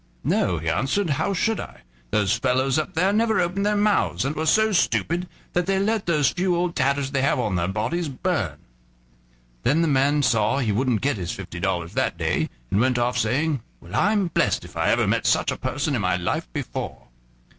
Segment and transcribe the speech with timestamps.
[0.23, 1.81] "No," he answered, "how should I?
[2.09, 6.07] Those fellows up there never opened their mouths, and were so stupid that they let
[6.07, 8.57] those few old tatters they have on their bodies burn."
[9.61, 13.15] Then the man saw he wouldn't get his fifty dollars that day, and went off,
[13.15, 17.09] saying: "Well, I'm blessed if I ever met such a person in my life before."